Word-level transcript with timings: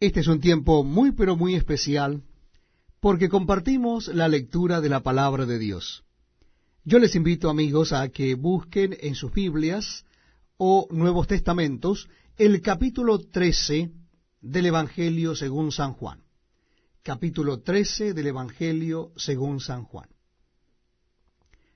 Este 0.00 0.20
es 0.20 0.28
un 0.28 0.40
tiempo 0.40 0.84
muy 0.84 1.10
pero 1.10 1.36
muy 1.36 1.56
especial 1.56 2.22
porque 3.00 3.28
compartimos 3.28 4.06
la 4.06 4.28
lectura 4.28 4.80
de 4.80 4.88
la 4.88 5.02
palabra 5.02 5.44
de 5.44 5.58
Dios. 5.58 6.04
Yo 6.84 7.00
les 7.00 7.16
invito 7.16 7.50
amigos 7.50 7.92
a 7.92 8.08
que 8.08 8.36
busquen 8.36 8.96
en 9.00 9.16
sus 9.16 9.32
Biblias 9.32 10.04
o 10.56 10.86
Nuevos 10.92 11.26
Testamentos 11.26 12.08
el 12.36 12.62
capítulo 12.62 13.18
13 13.18 13.90
del 14.40 14.66
Evangelio 14.66 15.34
según 15.34 15.72
San 15.72 15.94
Juan. 15.94 16.22
Capítulo 17.02 17.60
13 17.62 18.14
del 18.14 18.28
Evangelio 18.28 19.10
según 19.16 19.58
San 19.58 19.82
Juan. 19.82 20.08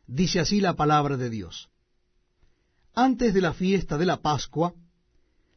Dice 0.07 0.39
así 0.39 0.61
la 0.61 0.75
palabra 0.75 1.17
de 1.17 1.29
Dios. 1.29 1.71
Antes 2.95 3.35
de 3.35 3.41
la 3.41 3.53
fiesta 3.53 3.99
de 3.99 4.07
la 4.07 4.23
Pascua, 4.23 4.75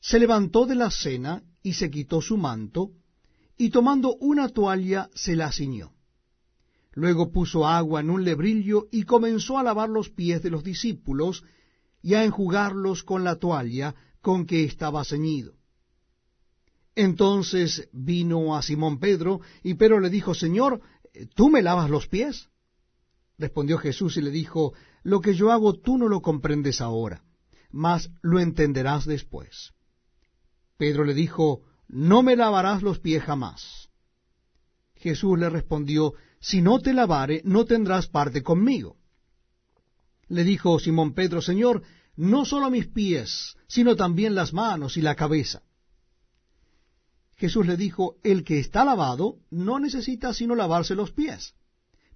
se 0.00 0.18
levantó 0.18 0.66
de 0.66 0.74
la 0.74 0.90
cena 0.90 1.42
y 1.62 1.74
se 1.74 1.90
quitó 1.90 2.20
su 2.20 2.36
manto, 2.36 2.92
y 3.56 3.70
tomando 3.70 4.16
una 4.16 4.48
toalla 4.48 5.10
se 5.14 5.36
la 5.36 5.52
ciñó. 5.52 5.92
Luego 6.92 7.30
puso 7.30 7.66
agua 7.66 8.00
en 8.00 8.10
un 8.10 8.24
lebrillo 8.24 8.88
y 8.90 9.04
comenzó 9.04 9.58
a 9.58 9.62
lavar 9.62 9.90
los 9.90 10.08
pies 10.08 10.42
de 10.42 10.50
los 10.50 10.64
discípulos 10.64 11.44
y 12.02 12.14
a 12.14 12.24
enjugarlos 12.24 13.04
con 13.04 13.22
la 13.22 13.36
toalla 13.36 13.94
con 14.22 14.46
que 14.46 14.64
estaba 14.64 15.04
ceñido. 15.04 15.54
Entonces 16.94 17.88
vino 17.92 18.56
a 18.56 18.62
Simón 18.62 18.98
Pedro, 18.98 19.40
y 19.62 19.74
Pedro 19.74 20.00
le 20.00 20.10
dijo, 20.10 20.34
Señor, 20.34 20.80
¿tú 21.34 21.48
me 21.48 21.62
lavas 21.62 21.90
los 21.90 22.08
pies? 22.08 22.48
Respondió 23.38 23.78
Jesús 23.78 24.16
y 24.16 24.22
le 24.22 24.30
dijo, 24.30 24.72
Lo 25.02 25.20
que 25.20 25.34
yo 25.34 25.52
hago 25.52 25.74
tú 25.74 25.96
no 25.96 26.08
lo 26.08 26.20
comprendes 26.20 26.80
ahora, 26.80 27.22
mas 27.70 28.10
lo 28.22 28.40
entenderás 28.40 29.06
después. 29.06 29.72
Pedro 30.80 31.04
le 31.04 31.12
dijo, 31.12 31.60
No 31.88 32.22
me 32.22 32.36
lavarás 32.36 32.82
los 32.82 33.00
pies 33.00 33.22
jamás. 33.22 33.90
Jesús 34.94 35.38
le 35.38 35.50
respondió, 35.50 36.14
Si 36.40 36.62
no 36.62 36.80
te 36.80 36.94
lavare, 36.94 37.42
no 37.44 37.66
tendrás 37.66 38.06
parte 38.06 38.42
conmigo. 38.42 38.96
Le 40.28 40.42
dijo 40.42 40.78
Simón 40.78 41.12
Pedro, 41.12 41.42
Señor, 41.42 41.82
no 42.16 42.46
solo 42.46 42.70
mis 42.70 42.86
pies, 42.86 43.56
sino 43.68 43.94
también 43.94 44.34
las 44.34 44.54
manos 44.54 44.96
y 44.96 45.02
la 45.02 45.16
cabeza. 45.16 45.60
Jesús 47.36 47.66
le 47.66 47.76
dijo, 47.76 48.16
El 48.22 48.42
que 48.42 48.58
está 48.58 48.82
lavado 48.82 49.36
no 49.50 49.80
necesita 49.80 50.32
sino 50.32 50.54
lavarse 50.54 50.94
los 50.94 51.12
pies, 51.12 51.52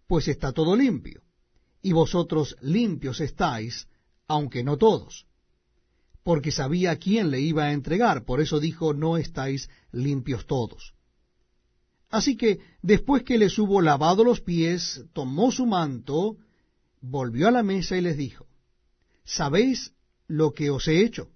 pues 0.07 0.27
está 0.27 0.53
todo 0.53 0.75
limpio, 0.75 1.21
y 1.83 1.93
vosotros 1.93 2.57
limpios 2.63 3.21
estáis, 3.21 3.89
aunque 4.27 4.65
no 4.65 4.79
todos 4.79 5.27
porque 6.25 6.51
sabía 6.51 6.97
quién 6.97 7.31
le 7.31 7.41
iba 7.41 7.65
a 7.65 7.73
entregar, 7.73 8.25
por 8.25 8.41
eso 8.41 8.59
dijo, 8.59 8.95
no 8.95 9.19
estáis 9.19 9.69
limpios 9.93 10.47
todos. 10.47 10.95
Así 12.09 12.37
que 12.37 12.61
después 12.81 13.23
que 13.25 13.39
les 13.39 13.59
hubo 13.59 13.83
lavado 13.83 14.25
los 14.25 14.41
pies, 14.41 15.05
tomó 15.13 15.53
su 15.53 15.67
manto, 15.67 16.39
volvió 17.01 17.47
a 17.49 17.51
la 17.51 17.63
mesa 17.63 17.97
y 17.97 18.01
les 18.01 18.17
dijo, 18.17 18.47
¿sabéis 19.25 19.93
lo 20.27 20.53
que 20.53 20.71
os 20.71 20.89
he 20.89 21.05
hecho? 21.05 21.29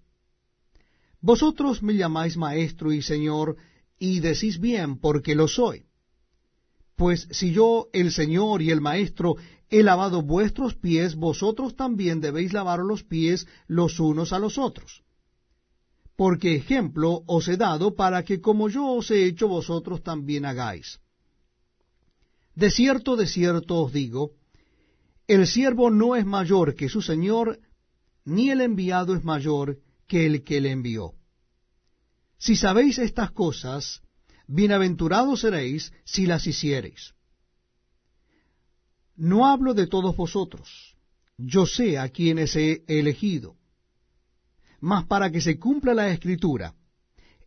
Vosotros 1.21 1.83
me 1.83 1.95
llamáis 1.95 2.37
maestro 2.37 2.93
y 2.93 3.03
señor, 3.03 3.57
y 3.99 4.21
decís 4.21 4.59
bien, 4.59 4.99
porque 4.99 5.35
lo 5.35 5.49
soy. 5.49 5.88
Pues 6.99 7.29
si 7.31 7.53
yo, 7.53 7.91
el 7.93 8.11
Señor 8.11 8.61
y 8.61 8.73
el 8.73 8.81
Maestro, 8.81 9.37
he 9.71 9.85
lavado 9.85 10.21
vuestros 10.21 10.75
pies, 10.75 11.15
vosotros 11.15 11.77
también 11.77 12.21
debéis 12.21 12.53
lavar 12.53 12.81
los 12.81 13.05
pies 13.05 13.47
los 13.69 14.01
unos 14.01 14.33
a 14.33 14.41
los 14.41 14.59
otros. 14.59 15.05
Porque 16.17 16.57
ejemplo 16.57 17.23
os 17.27 17.47
he 17.47 17.57
dado 17.57 17.95
para 17.95 18.25
que 18.25 18.41
como 18.41 18.69
yo 18.69 18.85
os 18.85 19.13
he 19.13 19.27
hecho 19.27 19.47
vosotros 19.47 20.03
también 20.03 20.45
hagáis. 20.45 20.99
De 22.57 22.69
cierto, 22.73 23.15
de 23.15 23.29
cierto 23.29 23.77
os 23.77 23.93
digo, 23.93 24.33
el 25.29 25.47
siervo 25.47 25.91
no 25.91 26.17
es 26.17 26.27
mayor 26.27 26.75
que 26.75 26.89
su 26.89 27.01
Señor, 27.01 27.61
ni 28.25 28.51
el 28.51 28.61
enviado 28.61 29.15
es 29.15 29.23
mayor 29.23 29.79
que 30.09 30.27
el 30.27 30.43
que 30.43 30.61
le 30.61 30.73
envió. 30.73 31.13
Si 32.39 32.57
sabéis 32.57 32.99
estas 32.99 33.31
cosas, 33.31 34.03
bienaventurados 34.49 35.41
seréis 35.43 35.93
si 36.05 36.27
las 36.27 36.47
hiciereis. 36.47 37.15
No 39.15 39.47
hablo 39.47 39.75
de 39.75 39.87
todos 39.87 40.17
vosotros, 40.17 40.97
yo 41.37 41.67
sé 41.67 41.99
a 41.99 42.09
quienes 42.09 42.57
he 42.57 42.83
elegido, 42.89 43.57
mas 44.81 45.05
para 45.07 45.31
que 45.31 45.41
se 45.41 45.59
cumpla 45.59 45.93
la 45.95 46.11
escritura, 46.11 46.75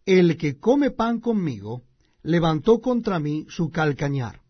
el 0.05 0.37
que 0.37 0.59
come 0.59 0.91
pan 0.91 1.19
conmigo, 1.19 1.83
levantó 2.23 2.79
contra 2.81 3.19
mí 3.19 3.45
su 3.49 3.69
calcañar. 3.71 4.41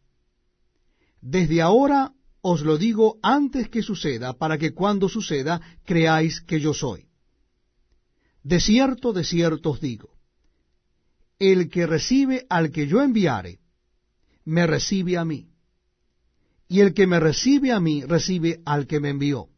Desde 1.22 1.62
ahora 1.62 2.14
os 2.42 2.62
lo 2.62 2.78
digo 2.78 3.20
antes 3.22 3.70
que 3.70 3.84
suceda, 3.84 4.34
para 4.34 4.58
que 4.58 4.74
cuando 4.74 5.08
suceda 5.08 5.62
creáis 5.86 6.42
que 6.42 6.60
yo 6.60 6.74
soy. 6.74 7.06
De 8.44 8.60
cierto, 8.60 9.14
de 9.14 9.24
cierto 9.24 9.70
os 9.72 9.80
digo, 9.80 10.10
el 11.42 11.70
que 11.72 11.88
recibe 11.88 12.46
al 12.50 12.72
que 12.72 12.86
yo 12.86 13.02
enviare, 13.02 13.60
me 14.46 14.68
recibe 14.68 15.18
a 15.18 15.26
mí. 15.26 15.50
Y 16.68 16.82
el 16.82 16.94
que 16.94 17.08
me 17.08 17.20
recibe 17.20 17.72
a 17.72 17.80
mí, 17.80 18.04
recibe 18.06 18.62
al 18.64 18.86
que 18.86 19.00
me 19.00 19.10
envió. 19.10 19.50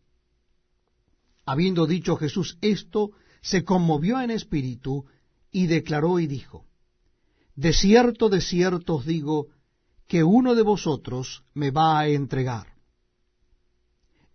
Habiendo 1.45 1.85
dicho 1.85 2.15
Jesús 2.15 2.57
esto, 2.61 3.11
se 3.41 3.65
conmovió 3.65 4.21
en 4.21 4.31
espíritu 4.31 5.05
y 5.51 5.67
declaró 5.67 6.19
y 6.19 6.27
dijo, 6.27 6.65
De 7.53 7.73
cierto, 7.73 8.29
de 8.29 8.39
cierto 8.39 8.95
os 8.95 9.05
digo, 9.05 9.47
que 10.07 10.23
uno 10.23 10.55
de 10.55 10.61
vosotros 10.61 11.43
me 11.53 11.69
va 11.69 11.99
a 11.99 12.07
entregar. 12.07 12.67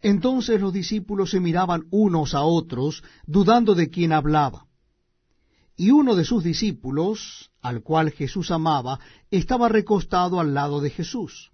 Entonces 0.03 0.61
los 0.61 0.75
discípulos 0.75 1.31
se 1.31 1.41
miraban 1.41 1.87
unos 1.91 2.35
a 2.35 2.43
otros, 2.43 3.03
dudando 3.27 3.75
de 3.75 3.89
quién 3.89 4.13
hablaba. 4.13 4.68
Y 5.81 5.93
uno 5.93 6.17
de 6.17 6.25
sus 6.25 6.43
discípulos, 6.43 7.53
al 7.63 7.83
cual 7.83 8.11
Jesús 8.11 8.51
amaba, 8.51 8.99
estaba 9.31 9.69
recostado 9.69 10.41
al 10.41 10.53
lado 10.53 10.81
de 10.81 10.91
Jesús. 10.91 11.53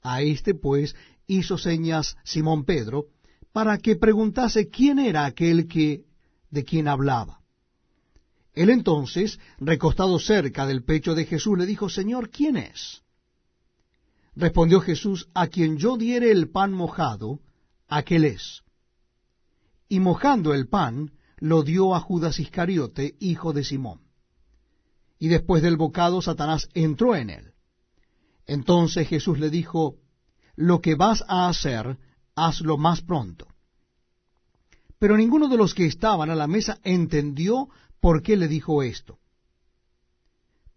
A 0.00 0.22
éste, 0.22 0.54
pues, 0.54 0.96
hizo 1.26 1.58
señas 1.58 2.16
Simón 2.24 2.64
Pedro, 2.64 3.08
para 3.52 3.76
que 3.76 3.96
preguntase 3.96 4.70
quién 4.70 4.98
era 4.98 5.26
aquel 5.26 5.68
que 5.68 6.06
de 6.50 6.64
quien 6.64 6.88
hablaba. 6.88 7.42
Él 8.54 8.70
entonces, 8.70 9.38
recostado 9.58 10.18
cerca 10.18 10.66
del 10.66 10.82
pecho 10.82 11.14
de 11.14 11.26
Jesús, 11.26 11.58
le 11.58 11.66
dijo, 11.66 11.90
Señor, 11.90 12.30
¿quién 12.30 12.56
es? 12.56 13.02
Respondió 14.34 14.80
Jesús, 14.80 15.28
a 15.34 15.48
quien 15.48 15.76
yo 15.76 15.98
diere 15.98 16.30
el 16.30 16.48
pan 16.48 16.72
mojado, 16.72 17.40
aquel 17.88 18.24
es. 18.24 18.62
Y 19.86 20.00
mojando 20.00 20.54
el 20.54 20.66
pan, 20.66 21.12
lo 21.40 21.62
dio 21.62 21.94
a 21.94 22.00
Judas 22.00 22.38
Iscariote, 22.38 23.16
hijo 23.18 23.52
de 23.52 23.64
Simón. 23.64 24.02
Y 25.18 25.28
después 25.28 25.62
del 25.62 25.76
bocado 25.76 26.22
Satanás 26.22 26.68
entró 26.74 27.16
en 27.16 27.30
él. 27.30 27.54
Entonces 28.46 29.08
Jesús 29.08 29.38
le 29.38 29.50
dijo, 29.50 29.96
Lo 30.54 30.80
que 30.80 30.94
vas 30.94 31.24
a 31.28 31.48
hacer, 31.48 31.98
hazlo 32.34 32.76
más 32.76 33.00
pronto. 33.02 33.46
Pero 34.98 35.16
ninguno 35.16 35.48
de 35.48 35.56
los 35.56 35.74
que 35.74 35.86
estaban 35.86 36.30
a 36.30 36.34
la 36.34 36.46
mesa 36.46 36.78
entendió 36.82 37.68
por 38.00 38.22
qué 38.22 38.36
le 38.36 38.48
dijo 38.48 38.82
esto. 38.82 39.18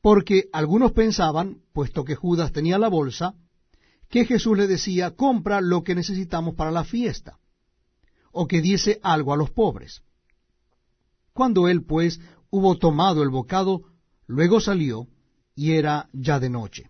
Porque 0.01 0.49
algunos 0.53 0.93
pensaban, 0.93 1.61
puesto 1.73 2.03
que 2.03 2.15
Judas 2.15 2.51
tenía 2.51 2.77
la 2.77 2.89
bolsa, 2.89 3.35
que 4.09 4.25
Jesús 4.25 4.57
le 4.57 4.67
decía, 4.67 5.11
compra 5.11 5.59
lo 5.59 5.83
que 5.83 5.95
necesitamos 5.95 6.55
para 6.55 6.71
la 6.71 6.83
fiesta, 6.83 7.39
o 8.31 8.47
que 8.47 8.61
diese 8.61 8.99
algo 9.01 9.33
a 9.33 9.37
los 9.37 9.51
pobres. 9.51 10.03
Cuando 11.33 11.67
él, 11.67 11.83
pues, 11.83 12.19
hubo 12.49 12.77
tomado 12.77 13.23
el 13.23 13.29
bocado, 13.29 13.83
luego 14.27 14.59
salió, 14.59 15.07
y 15.55 15.73
era 15.73 16.09
ya 16.13 16.39
de 16.39 16.49
noche. 16.49 16.89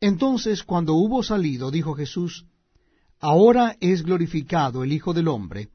Entonces, 0.00 0.62
cuando 0.64 0.94
hubo 0.94 1.22
salido, 1.22 1.70
dijo 1.70 1.94
Jesús, 1.94 2.46
Ahora 3.20 3.76
es 3.80 4.02
glorificado 4.02 4.84
el 4.84 4.92
Hijo 4.92 5.14
del 5.14 5.28
Hombre, 5.28 5.70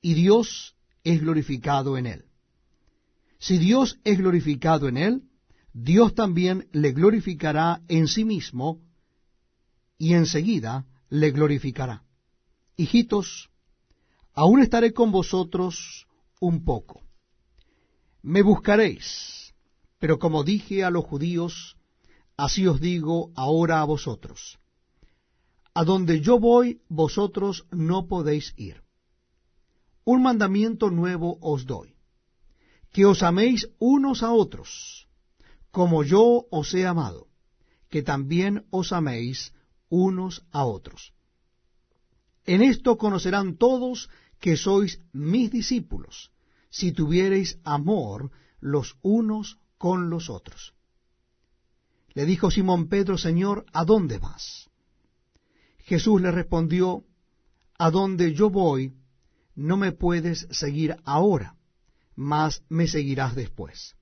y 0.00 0.14
Dios 0.14 0.74
es 1.04 1.20
glorificado 1.20 1.96
en 1.96 2.06
él. 2.06 2.24
Si 3.38 3.58
Dios 3.58 3.98
es 4.04 4.18
glorificado 4.18 4.88
en 4.88 4.96
él, 4.96 5.22
Dios 5.72 6.14
también 6.14 6.68
le 6.72 6.92
glorificará 6.92 7.82
en 7.88 8.08
sí 8.08 8.24
mismo, 8.24 8.80
y 9.98 10.14
enseguida 10.14 10.86
le 11.08 11.30
glorificará. 11.30 12.02
Hijitos, 12.76 13.50
aún 14.32 14.60
estaré 14.60 14.92
con 14.92 15.12
vosotros 15.12 16.06
un 16.42 16.64
poco. 16.64 17.00
Me 18.22 18.42
buscaréis, 18.42 19.54
pero 20.00 20.18
como 20.18 20.42
dije 20.42 20.82
a 20.82 20.90
los 20.90 21.04
judíos, 21.04 21.76
así 22.36 22.66
os 22.66 22.80
digo 22.80 23.30
ahora 23.36 23.80
a 23.80 23.84
vosotros. 23.84 24.58
A 25.72 25.84
donde 25.84 26.20
yo 26.20 26.40
voy, 26.40 26.82
vosotros 26.88 27.64
no 27.70 28.08
podéis 28.08 28.54
ir. 28.56 28.82
Un 30.04 30.22
mandamiento 30.22 30.90
nuevo 30.90 31.38
os 31.40 31.64
doy, 31.64 31.94
que 32.90 33.06
os 33.06 33.22
améis 33.22 33.70
unos 33.78 34.24
a 34.24 34.32
otros, 34.32 35.08
como 35.70 36.02
yo 36.02 36.46
os 36.50 36.74
he 36.74 36.84
amado, 36.86 37.28
que 37.88 38.02
también 38.02 38.66
os 38.70 38.92
améis 38.92 39.54
unos 39.88 40.44
a 40.50 40.64
otros. 40.64 41.14
En 42.44 42.62
esto 42.62 42.98
conocerán 42.98 43.56
todos 43.56 44.10
que 44.42 44.56
sois 44.56 45.00
mis 45.12 45.52
discípulos, 45.52 46.32
si 46.68 46.90
tuviereis 46.90 47.60
amor 47.62 48.32
los 48.58 48.96
unos 49.00 49.60
con 49.78 50.10
los 50.10 50.28
otros. 50.28 50.74
Le 52.12 52.26
dijo 52.26 52.50
Simón 52.50 52.88
Pedro, 52.88 53.16
Señor, 53.16 53.64
¿a 53.72 53.84
dónde 53.84 54.18
vas? 54.18 54.68
Jesús 55.78 56.20
le 56.20 56.32
respondió, 56.32 57.04
A 57.78 57.90
donde 57.92 58.34
yo 58.34 58.50
voy, 58.50 58.92
no 59.54 59.76
me 59.76 59.92
puedes 59.92 60.48
seguir 60.50 60.96
ahora, 61.04 61.56
mas 62.16 62.64
me 62.68 62.88
seguirás 62.88 63.36
después. 63.36 63.94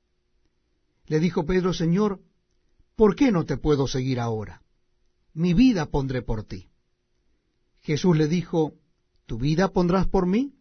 Le 1.05 1.21
dijo 1.21 1.45
Pedro, 1.45 1.75
Señor, 1.75 2.23
¿por 2.97 3.15
qué 3.15 3.31
no 3.31 3.45
te 3.45 3.59
puedo 3.59 3.87
seguir 3.87 4.19
ahora? 4.19 4.63
Mi 5.35 5.53
vida 5.53 5.91
pondré 5.91 6.23
por 6.23 6.45
ti. 6.45 6.71
Jesús 7.83 8.17
le 8.17 8.27
dijo, 8.27 8.80
¿tu 9.31 9.39
vida 9.39 9.69
pondrás 9.69 10.09
por 10.09 10.27
mí? 10.27 10.57